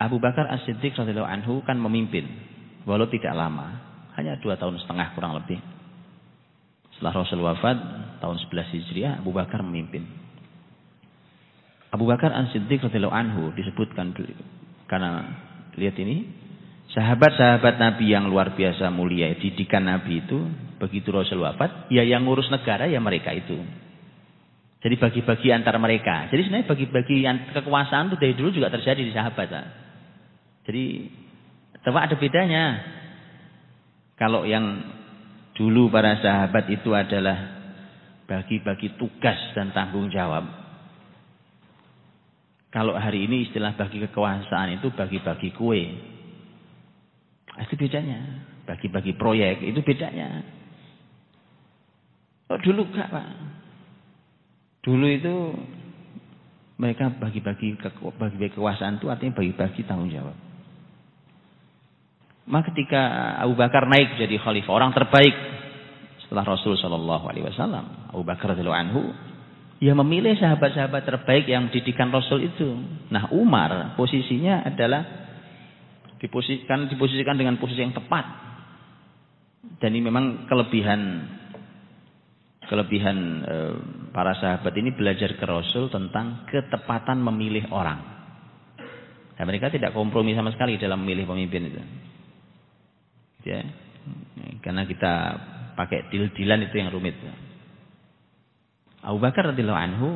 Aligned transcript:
Abu 0.00 0.16
Bakar 0.16 0.48
As-Siddiq 0.48 0.96
radhiyallahu 0.96 1.28
anhu 1.28 1.60
kan 1.68 1.76
memimpin 1.76 2.24
walau 2.88 3.04
tidak 3.12 3.36
lama, 3.36 3.76
hanya 4.16 4.40
dua 4.40 4.56
tahun 4.56 4.80
setengah 4.80 5.12
kurang 5.12 5.36
lebih. 5.36 5.60
Setelah 6.96 7.20
Rasul 7.20 7.44
wafat 7.44 7.76
tahun 8.20 8.36
11 8.48 8.76
Hijriah, 8.76 9.12
Abu 9.20 9.32
Bakar 9.32 9.60
memimpin. 9.60 10.04
Abu 11.92 12.08
Bakar 12.08 12.32
As-Siddiq 12.32 12.80
radhiyallahu 12.80 13.12
anhu 13.12 13.42
disebutkan 13.52 14.16
karena 14.88 15.10
lihat 15.76 15.96
ini 16.00 16.26
sahabat-sahabat 16.94 17.78
Nabi 17.78 18.10
yang 18.10 18.26
luar 18.26 18.54
biasa 18.54 18.90
mulia 18.90 19.30
didikan 19.38 19.86
Nabi 19.86 20.22
itu 20.22 20.38
begitu 20.80 21.14
Rasul 21.14 21.42
wafat 21.42 21.90
ya 21.92 22.02
yang 22.02 22.26
ngurus 22.26 22.50
negara 22.50 22.86
ya 22.90 22.98
mereka 22.98 23.30
itu 23.30 23.58
jadi 24.80 24.96
bagi-bagi 24.96 25.48
antara 25.54 25.78
mereka 25.78 26.26
jadi 26.30 26.46
sebenarnya 26.46 26.66
bagi-bagi 26.66 27.16
kekuasaan 27.54 28.10
itu 28.10 28.16
dari 28.18 28.34
dulu 28.34 28.50
juga 28.50 28.74
terjadi 28.74 29.02
di 29.06 29.12
sahabat 29.14 29.50
jadi 30.70 31.10
tetap 31.74 31.98
ada 31.98 32.14
bedanya. 32.14 32.64
Kalau 34.14 34.46
yang 34.46 34.86
dulu 35.58 35.90
para 35.90 36.14
sahabat 36.22 36.70
itu 36.70 36.94
adalah 36.94 37.58
bagi-bagi 38.30 38.94
tugas 38.94 39.34
dan 39.58 39.74
tanggung 39.74 40.06
jawab. 40.14 40.46
Kalau 42.70 42.94
hari 42.94 43.26
ini 43.26 43.50
istilah 43.50 43.74
bagi 43.74 43.98
kekuasaan 43.98 44.78
itu 44.78 44.94
bagi-bagi 44.94 45.50
kue. 45.58 45.82
Itu 47.58 47.74
bedanya. 47.74 48.46
Bagi-bagi 48.62 49.18
proyek 49.18 49.66
itu 49.66 49.82
bedanya. 49.82 50.46
Oh 52.46 52.58
dulu 52.62 52.86
enggak 52.86 53.10
Pak. 53.10 53.28
Dulu 54.86 55.06
itu 55.10 55.34
mereka 56.78 57.10
bagi-bagi 57.10 57.74
kekuasaan 58.54 59.02
itu 59.02 59.10
artinya 59.10 59.34
bagi-bagi 59.34 59.82
tanggung 59.82 60.14
jawab. 60.14 60.49
Maka 62.50 62.74
ketika 62.74 62.98
Abu 63.38 63.54
Bakar 63.54 63.86
naik 63.86 64.18
jadi 64.18 64.34
khalifah, 64.42 64.74
orang 64.74 64.90
terbaik 64.90 65.30
setelah 66.26 66.42
Rasul 66.42 66.74
Shallallahu 66.74 67.30
Alaihi 67.30 67.46
Wasallam, 67.46 68.10
Abu 68.10 68.26
Bakar 68.26 68.58
radhiyallahu 68.58 68.82
anhu, 68.90 69.02
ia 69.78 69.94
memilih 69.94 70.34
sahabat-sahabat 70.34 71.06
terbaik 71.06 71.46
yang 71.46 71.70
didikan 71.70 72.10
Rasul 72.10 72.50
itu. 72.50 72.74
Nah 73.14 73.30
Umar 73.30 73.94
posisinya 73.94 74.66
adalah 74.66 75.02
diposisikan 76.18 76.90
diposisikan 76.90 77.38
dengan 77.38 77.54
posisi 77.54 77.86
yang 77.86 77.94
tepat. 77.94 78.26
Dan 79.78 79.94
ini 79.94 80.10
memang 80.10 80.50
kelebihan 80.50 81.00
kelebihan 82.66 83.16
e, 83.46 83.56
para 84.10 84.34
sahabat 84.36 84.74
ini 84.74 84.90
belajar 84.90 85.38
ke 85.38 85.44
Rasul 85.46 85.86
tentang 85.86 86.50
ketepatan 86.50 87.22
memilih 87.22 87.70
orang. 87.70 87.98
Dan 89.38 89.46
mereka 89.46 89.70
tidak 89.70 89.94
kompromi 89.94 90.34
sama 90.34 90.50
sekali 90.50 90.76
dalam 90.76 91.00
memilih 91.00 91.30
pemimpin 91.30 91.62
itu 91.70 92.09
ya. 93.44 93.60
Karena 94.60 94.84
kita 94.84 95.12
pakai 95.76 96.12
dil-dilan 96.12 96.68
itu 96.68 96.76
yang 96.76 96.92
rumit. 96.92 97.16
Abu 99.00 99.16
Bakar 99.16 99.52
radhiyallahu 99.52 99.80
anhu 99.80 100.08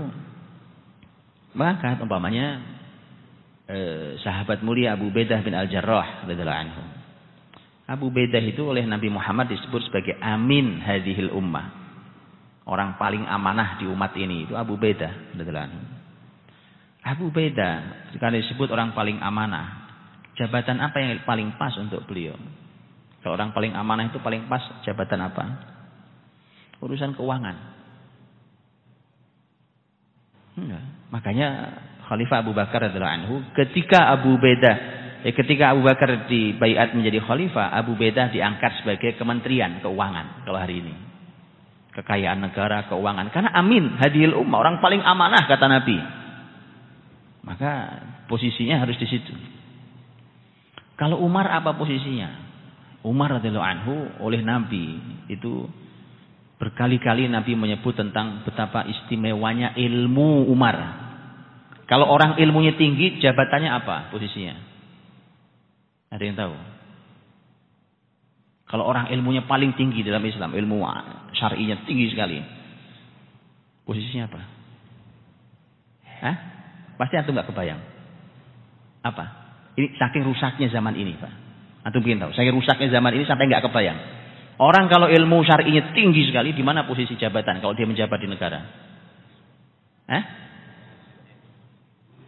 mengangkat 1.56 1.96
umpamanya 2.04 2.60
eh, 3.64 4.20
sahabat 4.20 4.60
mulia 4.60 4.92
Abu 4.92 5.08
Bedah 5.08 5.40
bin 5.40 5.56
Al-Jarrah 5.56 6.28
radhiyallahu 6.28 6.62
anhu. 6.68 6.82
Abu 7.84 8.08
Bedah 8.12 8.40
itu 8.44 8.64
oleh 8.64 8.84
Nabi 8.84 9.12
Muhammad 9.12 9.52
disebut 9.52 9.88
sebagai 9.88 10.16
amin 10.20 10.80
hadhil 10.84 11.32
ummah. 11.32 11.84
Orang 12.64 12.96
paling 12.96 13.28
amanah 13.28 13.76
di 13.76 13.84
umat 13.84 14.16
ini 14.16 14.48
itu 14.48 14.56
Abu 14.56 14.76
Bedah 14.76 15.36
radhiyallahu 15.36 15.68
anhu. 15.68 15.82
Abu 17.04 17.28
Bedah 17.28 18.08
karena 18.16 18.40
disebut 18.40 18.68
orang 18.72 18.92
paling 18.96 19.20
amanah. 19.20 19.84
Jabatan 20.34 20.82
apa 20.82 20.98
yang 20.98 21.22
paling 21.22 21.54
pas 21.54 21.72
untuk 21.78 22.02
beliau 22.10 22.34
kalau 23.24 23.40
orang 23.40 23.56
paling 23.56 23.72
amanah 23.72 24.12
itu 24.12 24.20
paling 24.20 24.44
pas 24.52 24.60
jabatan 24.84 25.24
apa? 25.24 25.44
Urusan 26.84 27.16
keuangan. 27.16 27.56
Enggak. 30.60 30.84
Makanya 31.08 31.48
Khalifah 32.04 32.44
Abu 32.44 32.52
Bakar 32.52 32.84
adalah 32.92 33.16
anhu 33.16 33.40
ketika 33.56 34.12
Abu 34.12 34.36
Beda 34.36 34.76
eh, 35.24 35.32
ketika 35.32 35.72
Abu 35.72 35.88
Bakar 35.88 36.28
dibaiat 36.28 36.92
menjadi 36.92 37.24
khalifah, 37.24 37.72
Abu 37.72 37.96
Beda 37.96 38.28
diangkat 38.28 38.84
sebagai 38.84 39.16
kementerian 39.16 39.80
keuangan 39.80 40.44
kalau 40.44 40.60
hari 40.60 40.84
ini. 40.84 40.92
Kekayaan 41.96 42.44
negara, 42.44 42.84
keuangan. 42.92 43.32
Karena 43.32 43.56
amin, 43.56 43.96
hadil 43.96 44.36
ummah, 44.36 44.60
orang 44.60 44.84
paling 44.84 45.00
amanah 45.00 45.48
kata 45.48 45.64
Nabi. 45.64 45.96
Maka 47.48 47.70
posisinya 48.28 48.84
harus 48.84 49.00
di 49.00 49.08
situ. 49.08 49.32
Kalau 51.00 51.24
Umar 51.24 51.48
apa 51.48 51.72
posisinya? 51.72 52.43
Umar 53.04 53.36
radhiyallahu 53.36 53.68
anhu 53.68 53.94
oleh 54.24 54.40
Nabi 54.40 54.96
itu 55.28 55.68
berkali-kali 56.56 57.28
Nabi 57.28 57.52
menyebut 57.52 57.92
tentang 57.92 58.40
betapa 58.48 58.88
istimewanya 58.88 59.76
ilmu 59.76 60.48
Umar. 60.48 61.04
Kalau 61.84 62.08
orang 62.08 62.40
ilmunya 62.40 62.72
tinggi, 62.80 63.20
jabatannya 63.20 63.68
apa 63.68 64.08
posisinya? 64.08 64.56
Ada 66.08 66.22
yang 66.24 66.36
tahu? 66.40 66.54
Kalau 68.72 68.88
orang 68.88 69.12
ilmunya 69.12 69.44
paling 69.44 69.76
tinggi 69.76 70.00
dalam 70.00 70.24
Islam, 70.24 70.56
ilmu 70.56 70.80
syar'inya 71.36 71.84
tinggi 71.84 72.08
sekali. 72.08 72.40
Posisinya 73.84 74.24
apa? 74.32 74.40
Hah? 76.24 76.36
Pasti 76.96 77.20
antum 77.20 77.36
nggak 77.36 77.52
kebayang. 77.52 77.80
Apa? 79.04 79.24
Ini 79.76 79.92
saking 80.00 80.24
rusaknya 80.24 80.72
zaman 80.72 80.96
ini, 80.96 81.12
Pak. 81.20 81.43
Antum 81.84 82.00
bikin 82.00 82.16
tahu. 82.16 82.32
Saya 82.32 82.48
rusaknya 82.48 82.88
zaman 82.88 83.12
ini 83.12 83.28
sampai 83.28 83.44
nggak 83.44 83.68
kebayang. 83.68 83.98
Orang 84.56 84.88
kalau 84.88 85.12
ilmu 85.12 85.44
syar'inya 85.44 85.92
tinggi 85.92 86.24
sekali, 86.24 86.56
di 86.56 86.64
mana 86.64 86.88
posisi 86.88 87.12
jabatan 87.20 87.60
kalau 87.60 87.76
dia 87.76 87.84
menjabat 87.84 88.16
di 88.16 88.28
negara? 88.30 88.58
Eh? 90.08 90.22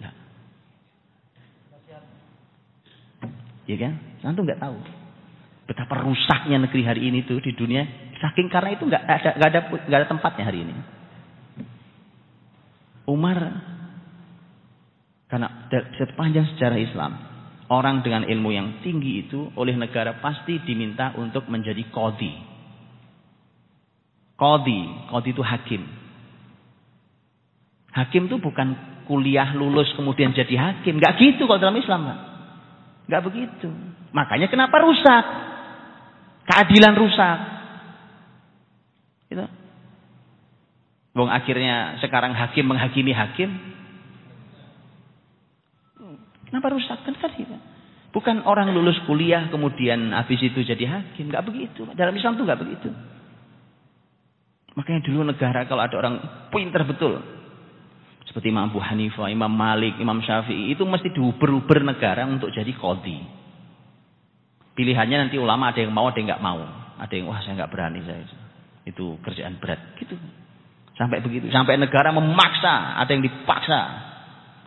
Ya. 0.04 0.10
Iya 3.64 3.76
kan? 3.80 3.92
Antum 4.28 4.44
nggak 4.44 4.60
tahu. 4.60 4.76
Betapa 5.66 6.04
rusaknya 6.04 6.60
negeri 6.60 6.82
hari 6.84 7.08
ini 7.08 7.24
tuh 7.24 7.40
di 7.40 7.56
dunia. 7.56 8.12
Saking 8.20 8.52
karena 8.52 8.76
itu 8.76 8.84
nggak 8.84 9.02
ada 9.02 9.30
nggak 9.40 9.50
ada 9.50 9.60
nggak 9.88 9.98
ada 10.04 10.08
tempatnya 10.08 10.44
hari 10.44 10.68
ini. 10.68 10.74
Umar 13.06 13.38
karena 15.26 15.48
sepanjang 15.98 16.46
sejarah 16.54 16.78
Islam 16.78 17.35
orang 17.70 18.02
dengan 18.06 18.22
ilmu 18.26 18.50
yang 18.54 18.68
tinggi 18.82 19.26
itu 19.26 19.50
oleh 19.58 19.74
negara 19.74 20.18
pasti 20.22 20.62
diminta 20.62 21.14
untuk 21.18 21.50
menjadi 21.50 21.82
kodi. 21.90 22.32
Kodi, 24.36 24.80
kodi 25.10 25.30
itu 25.32 25.42
hakim. 25.42 25.82
Hakim 27.96 28.28
itu 28.28 28.36
bukan 28.36 28.76
kuliah 29.08 29.56
lulus 29.56 29.88
kemudian 29.96 30.36
jadi 30.36 30.52
hakim. 30.52 31.00
Gak 31.00 31.16
gitu 31.16 31.48
kalau 31.48 31.62
dalam 31.62 31.80
Islam. 31.80 32.04
Pak. 32.04 32.18
Gak 33.08 33.22
begitu. 33.24 33.68
Makanya 34.12 34.52
kenapa 34.52 34.76
rusak? 34.84 35.24
Keadilan 36.46 36.94
rusak. 36.94 37.38
Itu. 39.32 39.46
Wong 41.16 41.32
akhirnya 41.32 41.96
sekarang 42.04 42.36
hakim 42.36 42.68
menghakimi 42.68 43.16
hakim, 43.16 43.48
Kenapa 46.46 46.70
rusak? 46.70 47.02
Kan 47.02 47.14
tadi 47.18 47.44
Bukan 48.16 48.48
orang 48.48 48.72
lulus 48.72 48.96
kuliah 49.04 49.52
kemudian 49.52 50.14
habis 50.16 50.40
itu 50.40 50.64
jadi 50.64 50.88
hakim. 50.88 51.28
Gak 51.28 51.44
begitu. 51.44 51.84
Dalam 51.92 52.16
Islam 52.16 52.40
itu 52.40 52.42
gak 52.48 52.60
begitu. 52.64 52.88
Makanya 54.72 55.00
dulu 55.04 55.20
negara 55.28 55.68
kalau 55.68 55.84
ada 55.84 55.96
orang 56.00 56.16
pinter 56.48 56.80
betul. 56.88 57.20
Seperti 58.24 58.48
Imam 58.52 58.72
Abu 58.72 58.80
Hanifah, 58.80 59.28
Imam 59.28 59.52
Malik, 59.52 60.00
Imam 60.00 60.20
Syafi'i. 60.24 60.72
Itu 60.72 60.88
mesti 60.88 61.12
diuber-uber 61.12 61.84
negara 61.84 62.24
untuk 62.24 62.48
jadi 62.52 62.72
kodi. 62.76 63.20
Pilihannya 64.76 65.28
nanti 65.28 65.40
ulama 65.40 65.72
ada 65.72 65.80
yang 65.80 65.92
mau, 65.92 66.08
ada 66.08 66.16
yang 66.16 66.28
gak 66.32 66.44
mau. 66.44 66.60
Ada 66.96 67.12
yang, 67.16 67.28
wah 67.28 67.40
saya 67.44 67.64
gak 67.64 67.72
berani. 67.72 68.00
saya 68.04 68.24
Itu 68.84 69.20
kerjaan 69.24 69.60
berat. 69.60 69.96
Gitu. 70.00 70.16
Sampai 70.96 71.20
begitu. 71.20 71.52
Sampai 71.52 71.76
negara 71.76 72.12
memaksa. 72.12 73.00
Ada 73.00 73.12
yang 73.12 73.24
dipaksa. 73.24 73.80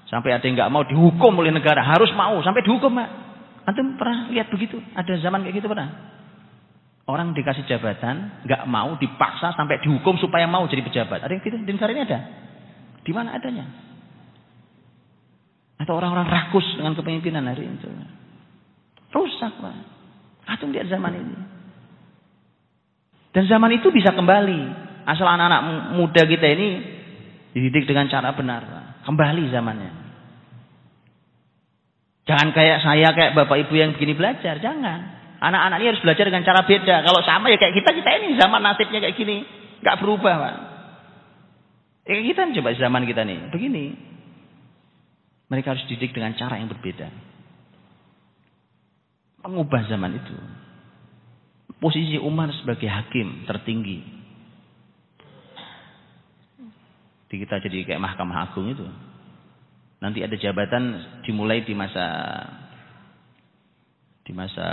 Sampai 0.10 0.34
ada 0.34 0.42
yang 0.42 0.58
nggak 0.58 0.74
mau 0.74 0.82
dihukum 0.82 1.38
oleh 1.38 1.54
negara, 1.54 1.86
harus 1.86 2.10
mau 2.18 2.42
sampai 2.42 2.66
dihukum, 2.66 2.98
Pak. 2.98 3.10
Antum 3.70 3.94
pernah 3.94 4.34
lihat 4.34 4.50
begitu? 4.50 4.82
Ada 4.98 5.22
zaman 5.22 5.46
kayak 5.46 5.62
gitu 5.62 5.70
pernah? 5.70 6.18
Orang 7.06 7.38
dikasih 7.38 7.70
jabatan, 7.70 8.42
nggak 8.42 8.66
mau 8.66 8.98
dipaksa 8.98 9.54
sampai 9.54 9.78
dihukum 9.86 10.18
supaya 10.18 10.50
mau 10.50 10.66
jadi 10.66 10.82
pejabat. 10.82 11.22
Ada 11.22 11.38
yang 11.38 11.46
gitu 11.46 11.58
di 11.62 11.74
negara 11.78 11.94
ini 11.94 12.02
ada? 12.06 12.20
Di 13.06 13.12
mana 13.14 13.38
adanya? 13.38 13.66
Atau 15.78 15.94
orang-orang 15.94 16.26
rakus 16.26 16.66
dengan 16.74 16.98
kepemimpinan 16.98 17.46
hari 17.46 17.70
itu. 17.70 17.90
Rusak, 19.14 19.54
Pak. 19.62 19.78
Antum 20.50 20.74
lihat 20.74 20.90
zaman 20.90 21.14
ini. 21.14 21.36
Dan 23.30 23.46
zaman 23.46 23.78
itu 23.78 23.94
bisa 23.94 24.10
kembali. 24.10 24.90
Asal 25.06 25.30
anak-anak 25.30 25.94
muda 25.98 26.22
kita 26.26 26.46
ini 26.50 26.70
dididik 27.54 27.86
dengan 27.86 28.10
cara 28.10 28.34
benar. 28.34 28.62
Kembali 29.06 29.50
zamannya. 29.54 29.99
Jangan 32.30 32.54
kayak 32.54 32.86
saya, 32.86 33.10
kayak 33.10 33.34
bapak 33.34 33.66
ibu 33.66 33.74
yang 33.74 33.98
begini 33.98 34.14
belajar. 34.14 34.62
Jangan. 34.62 35.18
Anak-anak 35.42 35.82
ini 35.82 35.90
harus 35.90 36.04
belajar 36.06 36.30
dengan 36.30 36.46
cara 36.46 36.62
beda. 36.62 37.02
Kalau 37.02 37.26
sama 37.26 37.50
ya 37.50 37.58
kayak 37.58 37.74
kita, 37.82 37.90
kita 37.90 38.10
ini 38.22 38.38
zaman 38.38 38.62
nasibnya 38.62 39.02
kayak 39.02 39.18
gini. 39.18 39.42
Gak 39.82 39.98
berubah, 39.98 40.36
Pak. 40.38 40.56
Ya 42.06 42.22
kita 42.22 42.54
coba 42.54 42.70
zaman 42.78 43.10
kita 43.10 43.26
nih, 43.26 43.50
begini. 43.50 43.98
Mereka 45.50 45.74
harus 45.74 45.86
didik 45.90 46.14
dengan 46.14 46.38
cara 46.38 46.62
yang 46.62 46.70
berbeda. 46.70 47.10
Mengubah 49.50 49.90
zaman 49.90 50.22
itu. 50.22 50.36
Posisi 51.82 52.22
Umar 52.22 52.54
sebagai 52.62 52.86
hakim 52.86 53.50
tertinggi. 53.50 54.06
Di 57.30 57.36
kita 57.42 57.58
jadi 57.58 57.90
kayak 57.90 58.04
mahkamah 58.04 58.54
agung 58.54 58.70
itu. 58.70 58.86
Nanti 60.00 60.24
ada 60.24 60.36
jabatan 60.40 60.84
dimulai 61.28 61.68
di 61.68 61.76
masa 61.76 62.08
di 64.24 64.32
masa 64.32 64.68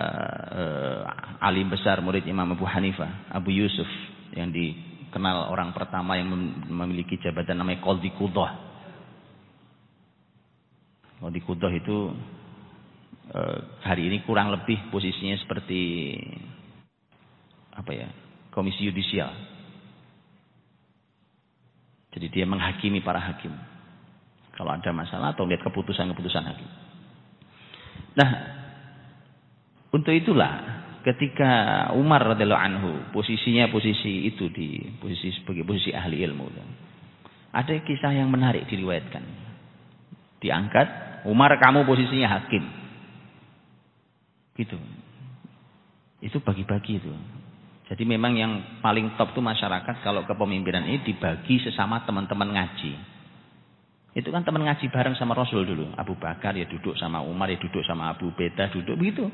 uh, 0.52 1.00
alim 1.42 1.66
besar 1.66 1.98
murid 2.04 2.22
Imam 2.28 2.46
Abu 2.54 2.62
Hanifah, 2.62 3.32
Abu 3.32 3.50
Yusuf 3.50 3.88
yang 4.36 4.52
dikenal 4.52 5.50
orang 5.50 5.72
pertama 5.72 6.14
yang 6.14 6.30
memiliki 6.68 7.18
jabatan 7.18 7.58
namanya 7.58 7.82
Qadhi 7.82 8.12
Qudah. 8.14 8.52
Qadhi 11.24 11.40
Qudah 11.42 11.72
itu 11.72 12.12
uh, 13.32 13.58
hari 13.82 14.12
ini 14.12 14.22
kurang 14.28 14.54
lebih 14.54 14.92
posisinya 14.94 15.40
seperti 15.42 16.14
apa 17.74 17.90
ya? 17.96 18.08
Komisi 18.52 18.86
yudisial. 18.86 19.32
Jadi 22.14 22.26
dia 22.32 22.44
menghakimi 22.48 23.00
para 23.00 23.20
hakim. 23.20 23.75
Kalau 24.56 24.72
ada 24.72 24.90
masalah 24.90 25.36
atau 25.36 25.44
lihat 25.44 25.60
keputusan-keputusan 25.60 26.44
hakim. 26.48 26.70
Nah, 28.16 28.30
untuk 29.92 30.16
itulah 30.16 30.52
ketika 31.04 31.52
Umar 31.94 32.34
radhiyallahu 32.34 32.64
anhu 32.64 32.90
posisinya 33.12 33.68
posisi 33.68 34.26
itu 34.26 34.48
di 34.50 34.80
posisi 34.96 35.30
sebagai 35.36 35.62
posisi 35.62 35.92
ahli 35.92 36.24
ilmu. 36.24 36.48
Ada 37.52 37.84
kisah 37.84 38.16
yang 38.16 38.32
menarik 38.32 38.64
diriwayatkan. 38.68 39.24
Diangkat, 40.40 40.88
Umar 41.28 41.52
kamu 41.56 41.84
posisinya 41.84 42.40
hakim. 42.40 42.64
Gitu. 44.56 44.76
Itu 46.24 46.40
bagi-bagi 46.40 47.00
itu. 47.00 47.12
Jadi 47.86 48.02
memang 48.02 48.34
yang 48.34 48.82
paling 48.82 49.14
top 49.14 49.30
itu 49.30 49.40
masyarakat 49.40 50.02
kalau 50.02 50.26
kepemimpinan 50.26 50.90
ini 50.90 51.06
dibagi 51.06 51.62
sesama 51.62 52.02
teman-teman 52.02 52.50
ngaji. 52.50 53.15
Itu 54.16 54.32
kan 54.32 54.48
teman 54.48 54.64
ngaji 54.64 54.88
bareng 54.88 55.12
sama 55.20 55.36
Rasul 55.36 55.68
dulu. 55.68 55.92
Abu 55.92 56.16
Bakar 56.16 56.56
ya 56.56 56.64
duduk 56.64 56.96
sama 56.96 57.20
Umar, 57.20 57.52
ya 57.52 57.60
duduk 57.60 57.84
sama 57.84 58.16
Abu 58.16 58.32
Beda, 58.32 58.72
duduk 58.72 58.96
begitu. 58.96 59.28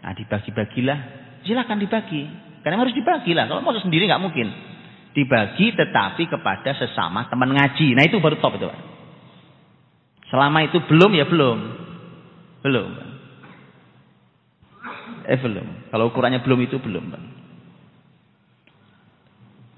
Nah 0.00 0.16
dibagi-bagilah. 0.16 0.98
Silakan 1.44 1.76
dibagi. 1.76 2.24
Karena 2.64 2.80
harus 2.80 2.96
dibagilah. 2.96 3.44
Kalau 3.52 3.60
mau 3.60 3.76
sendiri 3.76 4.08
nggak 4.08 4.24
mungkin. 4.24 4.48
Dibagi 5.12 5.76
tetapi 5.76 6.24
kepada 6.32 6.72
sesama 6.72 7.28
teman 7.28 7.52
ngaji. 7.52 7.92
Nah 7.92 8.08
itu 8.08 8.16
baru 8.16 8.40
top 8.40 8.56
itu. 8.56 8.68
Selama 10.32 10.64
itu 10.64 10.80
belum 10.80 11.12
ya 11.20 11.28
belum. 11.28 11.58
Belum. 12.64 12.90
Eh 15.28 15.36
belum. 15.36 15.92
Kalau 15.92 16.08
ukurannya 16.08 16.40
belum 16.40 16.64
itu 16.64 16.80
belum. 16.80 17.12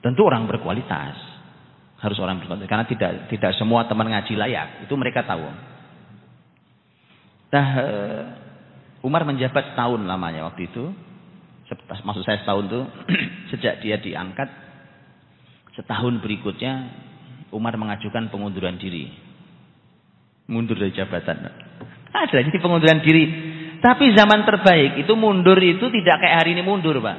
Tentu 0.07 0.23
orang 0.23 0.47
berkualitas 0.47 1.32
harus 2.03 2.19
orang 2.19 2.43
berkontak 2.43 2.67
karena 2.67 2.83
tidak 2.91 3.31
tidak 3.31 3.55
semua 3.55 3.87
teman 3.87 4.11
ngaji 4.11 4.35
layak. 4.35 4.91
Itu 4.91 4.99
mereka 4.99 5.23
tahu. 5.23 5.47
Nah 7.55 7.67
Umar 9.07 9.23
menjabat 9.23 9.73
setahun 9.73 10.03
lamanya 10.03 10.51
waktu 10.51 10.67
itu. 10.67 10.91
Maksud 11.73 12.27
saya 12.27 12.43
setahun 12.43 12.69
itu 12.69 12.81
sejak 13.55 13.81
dia 13.81 13.97
diangkat 14.03 14.51
setahun 15.73 16.21
berikutnya 16.21 16.91
Umar 17.55 17.79
mengajukan 17.79 18.29
pengunduran 18.35 18.77
diri. 18.83 19.09
Mundur 20.51 20.77
dari 20.77 20.91
jabatan. 20.93 21.39
Ada 22.13 22.45
jadi 22.45 22.59
pengunduran 22.59 23.01
diri. 23.01 23.25
Tapi 23.79 24.11
zaman 24.15 24.43
terbaik 24.43 25.07
itu 25.07 25.15
mundur 25.15 25.59
itu 25.59 25.87
tidak 25.87 26.17
kayak 26.19 26.37
hari 26.43 26.51
ini 26.59 26.63
mundur 26.67 26.99
pak. 26.99 27.19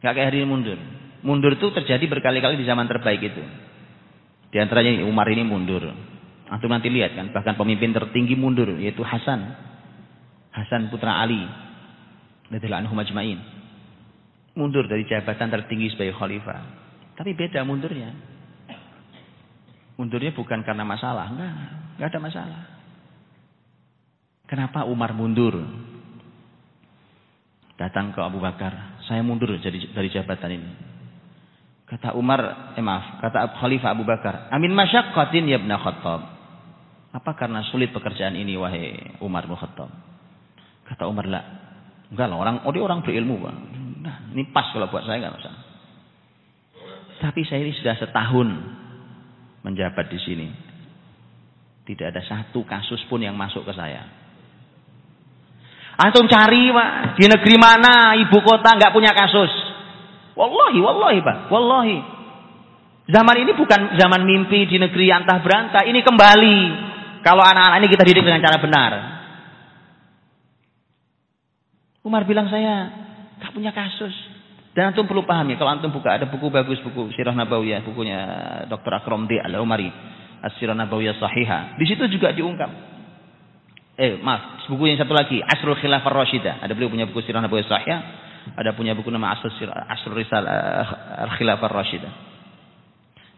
Nggak 0.00 0.12
kayak 0.16 0.28
hari 0.32 0.38
ini 0.40 0.48
mundur 0.48 0.80
Mundur 1.22 1.54
itu 1.54 1.70
terjadi 1.70 2.02
berkali-kali 2.10 2.58
di 2.58 2.66
zaman 2.66 2.90
terbaik 2.90 3.22
itu. 3.22 3.42
Di 4.50 4.58
antaranya 4.58 5.06
Umar 5.06 5.30
ini 5.30 5.46
mundur. 5.46 5.86
Antum 6.50 6.68
nanti 6.68 6.92
lihat 6.92 7.16
kan, 7.16 7.32
bahkan 7.32 7.56
pemimpin 7.56 7.94
tertinggi 7.94 8.36
mundur 8.36 8.68
yaitu 8.76 9.00
Hasan. 9.06 9.40
Hasan 10.52 10.92
putra 10.92 11.22
Ali. 11.22 11.40
Radhiyallahu 12.52 12.84
anhu 12.84 12.94
majma'in. 12.98 13.40
Mundur 14.52 14.84
dari 14.84 15.08
jabatan 15.08 15.48
tertinggi 15.48 15.96
sebagai 15.96 16.12
khalifah. 16.18 16.60
Tapi 17.16 17.32
beda 17.32 17.64
mundurnya. 17.64 18.12
Mundurnya 19.96 20.36
bukan 20.36 20.60
karena 20.60 20.84
masalah, 20.84 21.32
enggak, 21.32 21.52
enggak 21.96 22.08
ada 22.12 22.20
masalah. 22.20 22.62
Kenapa 24.44 24.84
Umar 24.84 25.16
mundur? 25.16 25.56
Datang 27.80 28.12
ke 28.12 28.20
Abu 28.20 28.36
Bakar, 28.36 29.00
saya 29.08 29.24
mundur 29.24 29.56
dari, 29.56 29.88
dari 29.88 30.08
jabatan 30.12 30.50
ini. 30.52 30.91
Kata 31.92 32.16
Umar, 32.16 32.72
eh 32.72 32.80
maaf, 32.80 33.20
kata 33.20 33.52
Khalifah 33.60 33.92
Abu 33.92 34.08
Bakar, 34.08 34.48
amin 34.48 34.72
masyaqqatin 34.72 35.44
ya 35.44 35.60
ibn 35.60 35.68
Khattab. 35.68 36.24
Apa 37.12 37.36
karena 37.36 37.60
sulit 37.68 37.92
pekerjaan 37.92 38.32
ini 38.32 38.56
wahai 38.56 39.20
Umar 39.20 39.44
bin 39.44 39.60
Khattab? 39.60 39.92
Kata 40.88 41.04
Umar, 41.04 41.28
lah, 41.28 41.44
enggak 42.08 42.32
lah 42.32 42.36
orang, 42.40 42.56
oh 42.64 42.72
dia 42.72 42.80
orang 42.80 43.04
berilmu 43.04 43.44
bang. 43.44 43.58
Nah, 44.08 44.16
ini 44.32 44.48
pas 44.48 44.72
kalau 44.72 44.88
buat 44.88 45.04
saya 45.04 45.20
enggak 45.20 45.36
masalah. 45.36 45.60
Tapi 47.20 47.40
saya 47.44 47.60
ini 47.60 47.76
sudah 47.76 47.94
setahun 48.00 48.48
menjabat 49.60 50.08
di 50.08 50.18
sini. 50.24 50.48
Tidak 51.84 52.08
ada 52.08 52.24
satu 52.24 52.64
kasus 52.64 53.04
pun 53.04 53.20
yang 53.20 53.36
masuk 53.36 53.68
ke 53.68 53.72
saya. 53.76 54.08
Antum 56.00 56.24
cari 56.24 56.72
pak, 56.72 57.20
di 57.20 57.28
negeri 57.28 57.56
mana 57.60 58.16
ibu 58.16 58.40
kota 58.40 58.80
nggak 58.80 58.96
punya 58.96 59.12
kasus? 59.12 59.52
Wallahi, 60.32 60.78
wallahi 60.80 61.18
Pak, 61.20 61.38
wallahi. 61.52 61.98
Zaman 63.12 63.36
ini 63.44 63.52
bukan 63.58 63.98
zaman 63.98 64.22
mimpi 64.24 64.64
di 64.64 64.80
negeri 64.80 65.12
antah 65.12 65.42
berantah, 65.42 65.84
ini 65.84 66.00
kembali. 66.00 66.58
Kalau 67.22 67.42
anak-anak 67.44 67.78
ini 67.82 67.88
kita 67.90 68.04
didik 68.06 68.24
dengan 68.24 68.42
cara 68.42 68.58
benar. 68.58 68.92
Umar 72.02 72.26
bilang 72.26 72.50
saya 72.50 72.90
gak 73.38 73.52
punya 73.54 73.70
kasus. 73.70 74.14
Dan 74.72 74.90
antum 74.90 75.04
perlu 75.04 75.22
paham 75.28 75.52
ya, 75.52 75.60
kalau 75.60 75.70
antum 75.76 75.92
buka 75.92 76.16
ada 76.16 76.24
buku 76.24 76.48
bagus, 76.48 76.80
buku 76.80 77.12
Sirah 77.12 77.36
Nabawiyah, 77.36 77.84
bukunya 77.84 78.20
Dr. 78.72 79.04
Akram 79.04 79.28
D. 79.28 79.36
Al-Umari, 79.36 79.92
As-Sirah 80.40 80.72
Nabawiyah 80.72 81.20
Sahihah. 81.20 81.76
Di 81.76 81.84
situ 81.84 82.08
juga 82.08 82.32
diungkap. 82.32 82.70
Eh, 84.00 84.16
maaf, 84.24 84.64
buku 84.72 84.88
yang 84.88 84.96
satu 84.96 85.12
lagi, 85.12 85.44
Asrul 85.44 85.76
Khilafah 85.76 86.08
Rashidah. 86.08 86.64
Ada 86.64 86.72
beliau 86.72 86.88
punya 86.88 87.04
buku 87.04 87.20
Sirah 87.20 87.44
Nabawiyah 87.44 87.68
Sahihah 87.68 88.00
ada 88.56 88.74
punya 88.76 88.92
buku 88.92 89.08
nama 89.08 89.34
Asrul 89.36 90.16
Risal 90.16 90.44
eh, 90.44 91.24
Al-Khilafah 91.28 91.70
Rashidah. 91.70 92.12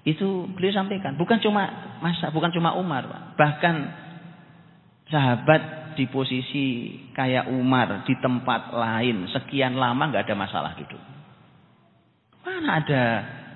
Itu 0.05 0.53
beliau 0.53 0.85
sampaikan, 0.85 1.17
bukan 1.17 1.41
cuma 1.41 1.97
masa, 2.05 2.29
bukan 2.29 2.53
cuma 2.53 2.77
Umar, 2.77 3.33
bahkan 3.41 3.89
sahabat 5.09 5.97
di 5.97 6.05
posisi 6.11 6.67
kayak 7.17 7.49
Umar 7.49 8.05
di 8.05 8.13
tempat 8.21 8.75
lain 8.75 9.31
sekian 9.31 9.79
lama 9.79 10.11
nggak 10.11 10.29
ada 10.29 10.37
masalah 10.37 10.77
duduk. 10.77 11.01
Mana 12.45 12.85
ada 12.85 13.03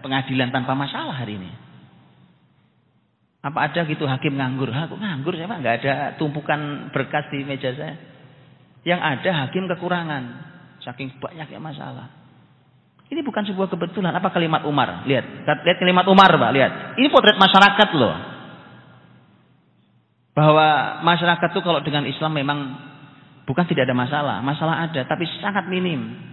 pengadilan 0.00 0.48
tanpa 0.48 0.72
masalah 0.72 1.12
hari 1.12 1.36
ini? 1.36 1.52
Apa 3.44 3.70
ada 3.70 3.84
gitu 3.84 4.08
hakim 4.08 4.34
nganggur? 4.34 4.72
Aku 4.72 4.96
nganggur 4.96 5.36
saya 5.36 5.52
nggak 5.52 5.76
ada 5.84 5.94
tumpukan 6.16 6.90
berkas 6.90 7.28
di 7.28 7.44
meja 7.44 7.76
saya. 7.76 7.94
Yang 8.86 9.00
ada 9.04 9.30
hakim 9.44 9.68
kekurangan. 9.68 10.47
Saking 10.88 11.20
banyaknya 11.20 11.60
masalah. 11.60 12.08
Ini 13.12 13.20
bukan 13.20 13.44
sebuah 13.44 13.68
kebetulan. 13.68 14.08
Apa 14.16 14.32
kalimat 14.32 14.64
Umar? 14.64 15.04
Lihat. 15.04 15.44
Lihat 15.44 15.78
kalimat 15.84 16.08
Umar, 16.08 16.32
Pak. 16.32 16.50
Lihat. 16.56 16.72
Ini 16.96 17.12
potret 17.12 17.36
masyarakat 17.36 17.88
loh. 17.92 18.16
Bahwa 20.32 21.00
masyarakat 21.04 21.48
itu 21.52 21.60
kalau 21.60 21.84
dengan 21.84 22.08
Islam 22.08 22.32
memang 22.32 22.58
bukan 23.44 23.68
tidak 23.68 23.84
ada 23.84 23.92
masalah. 23.92 24.36
Masalah 24.40 24.88
ada, 24.88 25.04
tapi 25.04 25.28
sangat 25.44 25.68
minim. 25.68 26.24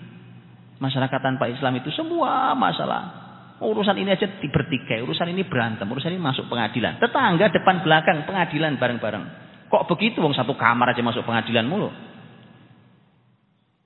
Masyarakat 0.80 1.20
tanpa 1.20 1.52
Islam 1.52 1.76
itu 1.84 1.92
semua 1.92 2.56
masalah. 2.56 3.28
Urusan 3.60 3.96
ini 4.00 4.12
aja 4.12 4.28
bertikai, 4.28 5.04
urusan 5.04 5.32
ini 5.32 5.48
berantem, 5.48 5.88
urusan 5.88 6.12
ini 6.12 6.20
masuk 6.20 6.48
pengadilan. 6.48 7.00
Tetangga 7.00 7.52
depan 7.52 7.84
belakang 7.84 8.24
pengadilan 8.28 8.76
bareng-bareng. 8.76 9.24
Kok 9.68 9.88
begitu 9.96 10.20
wong 10.20 10.36
satu 10.36 10.56
kamar 10.60 10.92
aja 10.92 11.04
masuk 11.04 11.24
pengadilan 11.24 11.64
mulu? 11.68 11.88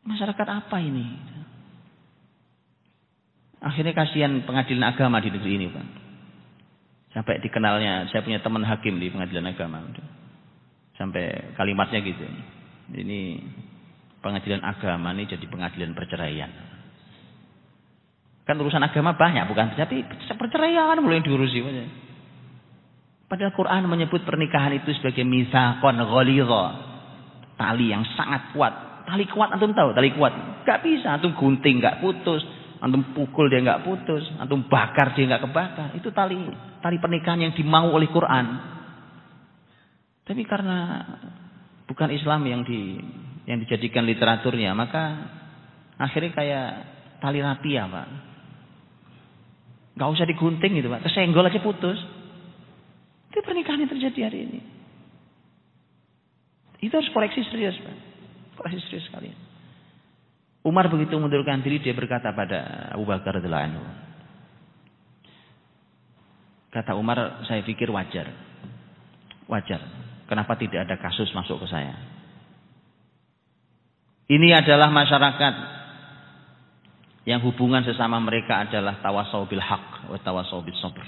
Masyarakat 0.07 0.47
apa 0.47 0.77
ini? 0.79 1.05
Akhirnya 3.59 3.91
kasihan 3.91 4.39
pengadilan 4.47 4.95
agama 4.95 5.19
di 5.19 5.29
negeri 5.35 5.51
ini, 5.59 5.67
Pak. 5.67 5.87
Sampai 7.11 7.43
dikenalnya, 7.43 8.07
saya 8.07 8.23
punya 8.23 8.39
teman 8.39 8.63
hakim 8.63 9.01
di 9.01 9.11
pengadilan 9.11 9.51
agama. 9.51 9.83
Sampai 10.95 11.55
kalimatnya 11.59 11.99
gitu. 12.05 12.23
Ini 12.95 13.19
pengadilan 14.23 14.63
agama 14.63 15.11
ini 15.15 15.27
jadi 15.27 15.45
pengadilan 15.47 15.91
perceraian. 15.95 16.51
Kan 18.47 18.57
urusan 18.57 18.81
agama 18.81 19.13
banyak 19.13 19.45
bukan, 19.45 19.77
tapi 19.77 20.01
perceraian 20.33 20.97
mulai 21.03 21.21
diurusi. 21.21 21.61
Padahal 23.29 23.53
Quran 23.53 23.85
menyebut 23.85 24.25
pernikahan 24.25 24.73
itu 24.73 24.89
sebagai 24.97 25.21
misakon 25.21 26.01
ghalidha. 26.01 26.65
Tali 27.61 27.93
yang 27.93 28.01
sangat 28.17 28.49
kuat. 28.57 28.88
Tali 29.09 29.25
kuat 29.25 29.49
antum 29.49 29.73
tahu, 29.73 29.89
tali 29.97 30.13
kuat. 30.13 30.61
Gak 30.69 30.85
bisa 30.85 31.17
antum 31.17 31.33
gunting 31.33 31.81
gak 31.81 31.97
putus, 31.97 32.45
antum 32.77 33.01
pukul 33.17 33.49
dia 33.49 33.57
gak 33.65 33.81
putus, 33.81 34.21
antum 34.37 34.69
bakar 34.69 35.17
dia 35.17 35.25
gak 35.33 35.49
kebakar. 35.49 35.97
Itu 35.97 36.13
tali 36.13 36.37
tali 36.77 37.01
pernikahan 37.01 37.41
yang 37.41 37.57
dimau 37.57 37.89
oleh 37.89 38.05
Quran. 38.13 38.45
Tapi 40.29 40.45
karena 40.45 40.77
bukan 41.89 42.13
Islam 42.13 42.45
yang 42.45 42.61
di 42.61 43.01
yang 43.49 43.57
dijadikan 43.65 44.05
literaturnya, 44.05 44.77
maka 44.77 45.03
akhirnya 45.97 46.29
kayak 46.37 46.69
tali 47.17 47.41
rapia, 47.41 47.89
Pak. 47.89 48.07
Gak 49.97 50.09
usah 50.13 50.29
digunting 50.29 50.77
gitu, 50.77 50.85
Pak. 50.93 51.01
Kesenggol 51.09 51.49
aja 51.49 51.57
putus. 51.65 51.97
Itu 53.33 53.41
pernikahan 53.41 53.81
yang 53.81 53.89
terjadi 53.89 54.29
hari 54.29 54.45
ini. 54.45 54.61
Itu 56.85 56.93
harus 56.93 57.09
koreksi 57.09 57.41
serius, 57.49 57.73
Pak. 57.81 58.08
Koreksi 58.59 58.83
serius 58.91 59.07
sekali. 59.07 59.31
Umar 60.67 60.91
begitu 60.91 61.15
mundurkan 61.15 61.63
diri, 61.63 61.79
dia 61.79 61.95
berkata 61.95 62.35
pada 62.35 62.91
Abu 62.91 63.07
Bakar 63.07 63.39
radhiyallahu 63.39 63.67
anhu. 63.71 63.83
Kata 66.75 66.99
Umar, 66.99 67.47
saya 67.47 67.63
pikir 67.63 67.87
wajar. 67.87 68.27
Wajar. 69.47 69.79
Kenapa 70.27 70.59
tidak 70.59 70.83
ada 70.83 70.99
kasus 70.99 71.31
masuk 71.31 71.63
ke 71.63 71.67
saya? 71.71 71.95
Ini 74.29 74.59
adalah 74.59 74.91
masyarakat 74.93 75.53
yang 77.25 77.41
hubungan 77.41 77.81
sesama 77.81 78.21
mereka 78.21 78.61
adalah 78.61 78.99
tawasau 79.01 79.47
bil 79.49 79.63
haq 79.63 80.11
wa 80.11 80.19
tawasau 80.21 80.61
bil 80.61 80.77
sabr. 80.77 81.01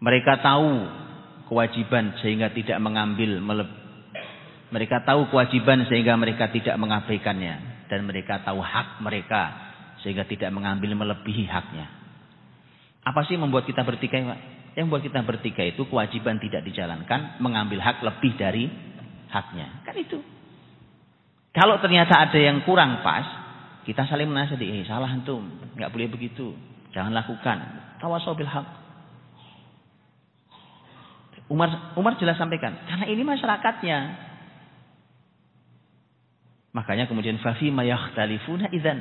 Mereka 0.00 0.40
tahu 0.40 0.86
kewajiban 1.50 2.16
sehingga 2.24 2.54
tidak 2.54 2.78
mengambil 2.80 3.36
mereka 4.70 5.02
tahu 5.06 5.30
kewajiban 5.30 5.86
sehingga 5.86 6.18
mereka 6.18 6.50
tidak 6.50 6.74
mengabaikannya 6.74 7.86
dan 7.86 8.00
mereka 8.02 8.42
tahu 8.42 8.58
hak 8.58 8.98
mereka 8.98 9.66
sehingga 10.02 10.26
tidak 10.26 10.50
mengambil 10.50 10.94
melebihi 10.94 11.46
haknya. 11.46 11.86
Apa 13.06 13.22
sih 13.30 13.38
membuat 13.38 13.70
kita 13.70 13.86
bertikai, 13.86 14.26
Pak? 14.26 14.40
Yang 14.74 14.84
membuat 14.90 15.04
kita 15.06 15.20
bertikai 15.22 15.66
itu 15.78 15.86
kewajiban 15.86 16.42
tidak 16.42 16.66
dijalankan, 16.66 17.38
mengambil 17.38 17.78
hak 17.78 18.02
lebih 18.02 18.34
dari 18.34 18.66
haknya. 19.30 19.86
Kan 19.86 19.96
itu. 19.96 20.18
Kalau 21.54 21.80
ternyata 21.80 22.28
ada 22.28 22.36
yang 22.36 22.60
kurang 22.66 23.00
pas, 23.00 23.24
kita 23.86 24.04
saling 24.04 24.28
menasihati, 24.28 24.66
eh 24.66 24.84
salah 24.84 25.08
antum, 25.08 25.46
nggak 25.78 25.88
boleh 25.88 26.10
begitu. 26.10 26.52
Jangan 26.92 27.14
lakukan. 27.14 27.58
Tawasau 28.02 28.36
bil 28.36 28.50
hak. 28.50 28.66
Umar 31.46 31.94
Umar 31.94 32.18
jelas 32.18 32.36
sampaikan, 32.36 32.74
karena 32.90 33.06
ini 33.06 33.22
masyarakatnya. 33.22 33.98
Makanya 36.76 37.08
kemudian 37.08 37.40
fafi 37.40 37.72
mayakhtalifuna 37.72 38.68
idzan. 38.68 39.00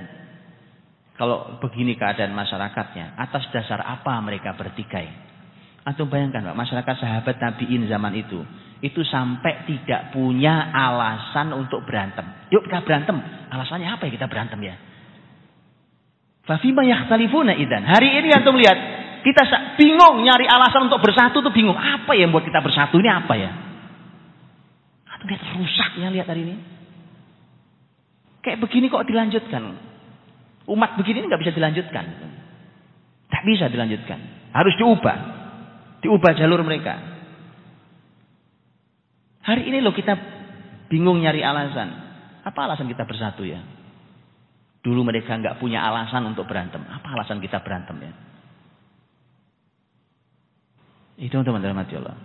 Kalau 1.19 1.59
begini 1.59 1.99
keadaan 1.99 2.31
masyarakatnya, 2.31 3.19
atas 3.19 3.51
dasar 3.51 3.83
apa 3.83 4.15
mereka 4.23 4.55
bertikai? 4.55 5.11
Atau 5.83 6.07
bayangkan 6.07 6.43
Pak, 6.51 6.55
masyarakat 6.55 6.95
sahabat 6.97 7.35
Nabiin 7.35 7.87
zaman 7.91 8.15
itu, 8.15 8.39
itu 8.79 9.03
sampai 9.05 9.67
tidak 9.67 10.15
punya 10.15 10.71
alasan 10.71 11.51
untuk 11.51 11.83
berantem. 11.83 12.23
Yuk 12.51 12.63
kita 12.63 12.83
berantem. 12.83 13.19
Alasannya 13.51 13.91
apa 13.91 14.07
ya 14.07 14.11
kita 14.15 14.27
berantem 14.31 14.59
ya? 14.63 14.75
Fafima 16.47 16.83
yakhtalifuna 16.87 17.59
idan. 17.59 17.83
Hari 17.85 18.23
ini 18.23 18.31
antum 18.31 18.55
lihat, 18.55 18.77
kita 19.23 19.43
bingung 19.75 20.23
nyari 20.23 20.47
alasan 20.47 20.87
untuk 20.87 21.03
bersatu 21.03 21.43
tuh 21.43 21.51
bingung. 21.51 21.75
Apa 21.75 22.15
yang 22.15 22.31
buat 22.31 22.43
kita 22.47 22.59
bersatu 22.63 22.99
ini 22.99 23.09
apa 23.11 23.33
ya? 23.35 23.51
Atau 25.15 25.25
lihat 25.27 25.43
rusaknya 25.53 26.07
lihat 26.11 26.27
hari 26.27 26.43
ini. 26.43 26.74
Kayak 28.45 28.61
begini 28.61 28.93
kok 28.93 29.09
dilanjutkan. 29.09 29.63
Umat 30.69 31.01
begini 31.01 31.25
nggak 31.25 31.41
bisa 31.41 31.53
dilanjutkan. 31.57 32.05
Tak 33.25 33.41
bisa 33.41 33.65
dilanjutkan. 33.73 34.21
Harus 34.53 34.77
diubah. 34.77 35.17
Diubah 36.05 36.31
jalur 36.37 36.61
mereka. 36.61 36.93
Hari 39.41 39.65
ini 39.65 39.81
loh 39.81 39.97
kita 39.97 40.13
bingung 40.93 41.25
nyari 41.25 41.41
alasan. 41.41 41.89
Apa 42.45 42.69
alasan 42.69 42.85
kita 42.85 43.09
bersatu 43.09 43.41
ya? 43.41 43.65
Dulu 44.85 45.01
mereka 45.01 45.33
nggak 45.33 45.57
punya 45.57 45.81
alasan 45.81 46.29
untuk 46.29 46.45
berantem. 46.45 46.85
Apa 46.85 47.17
alasan 47.17 47.41
kita 47.41 47.65
berantem 47.65 47.97
ya? 47.97 48.13
Itu 51.25 51.41
teman-teman 51.41 51.81
Allah. 51.81 52.17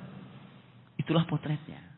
Itulah 1.00 1.24
potretnya. 1.24 1.89